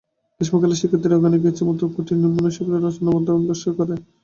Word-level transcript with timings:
গ্রীষ্মকালে 0.41 0.75
শিক্ষার্থীরা 0.79 1.17
ওখানে 1.17 1.37
গিয়ে 1.37 1.51
ইচ্ছামত 1.53 1.81
কুটীর 1.93 2.17
নির্মাণ 2.19 2.41
বা 2.43 2.51
শিবির 2.55 2.83
রচনা 2.85 3.09
করে 3.09 3.25
ধ্যানাভ্যাস 3.27 3.59
করতে 3.61 3.77
পারবে। 3.79 3.95